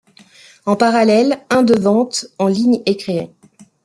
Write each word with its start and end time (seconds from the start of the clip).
En 0.65 0.75
parallèle, 0.75 1.45
un 1.51 1.61
de 1.61 1.75
vente 1.79 2.25
en 2.39 2.47
ligne 2.47 2.81
est 2.87 2.97
créé. 2.97 3.29